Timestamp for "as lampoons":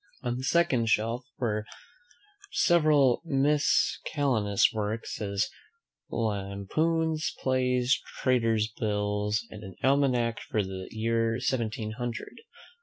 5.21-7.35